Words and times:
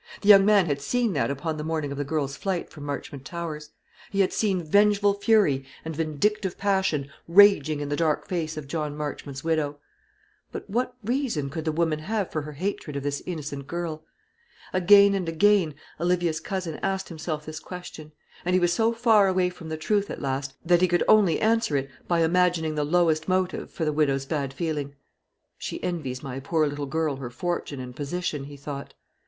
The 0.21 0.29
young 0.29 0.47
man 0.47 0.65
had 0.65 0.81
seen 0.81 1.13
that 1.13 1.29
upon 1.29 1.57
the 1.57 1.63
morning 1.63 1.91
of 1.91 1.97
the 1.99 2.03
girl's 2.03 2.35
flight 2.35 2.71
from 2.71 2.85
Marchmont 2.85 3.23
Towers; 3.23 3.69
he 4.09 4.21
had 4.21 4.33
seen 4.33 4.63
vengeful 4.63 5.13
fury 5.13 5.63
and 5.85 5.95
vindictive 5.95 6.57
passion 6.57 7.11
raging 7.27 7.81
in 7.81 7.89
the 7.89 7.95
dark 7.95 8.27
face 8.27 8.57
of 8.57 8.65
John 8.67 8.97
Marchmont's 8.97 9.43
widow. 9.43 9.77
But 10.51 10.67
what 10.67 10.95
reason 11.03 11.51
could 11.51 11.65
the 11.65 11.71
woman 11.71 11.99
have 11.99 12.31
for 12.31 12.41
her 12.41 12.53
hatred 12.53 12.95
of 12.95 13.03
this 13.03 13.21
innocent 13.27 13.67
girl? 13.67 14.03
Again 14.73 15.13
and 15.13 15.29
again 15.29 15.75
Olivia's 15.99 16.39
cousin 16.39 16.79
asked 16.81 17.09
himself 17.09 17.45
this 17.45 17.59
question; 17.59 18.11
and 18.43 18.55
he 18.55 18.59
was 18.59 18.73
so 18.73 18.93
far 18.93 19.27
away 19.27 19.51
from 19.51 19.69
the 19.69 19.77
truth 19.77 20.09
at 20.09 20.19
last, 20.19 20.55
that 20.65 20.81
he 20.81 20.87
could 20.87 21.03
only 21.07 21.39
answer 21.39 21.77
it 21.77 21.91
by 22.07 22.23
imagining 22.23 22.73
the 22.73 22.83
lowest 22.83 23.27
motive 23.27 23.69
for 23.69 23.85
the 23.85 23.93
widow's 23.93 24.25
bad 24.25 24.51
feeling. 24.51 24.95
"She 25.59 25.79
envies 25.83 26.23
my 26.23 26.39
poor 26.39 26.65
little 26.65 26.87
girl 26.87 27.17
her 27.17 27.29
fortune 27.29 27.79
and 27.79 27.95
position," 27.95 28.45
he 28.45 28.57
thought. 28.57 28.95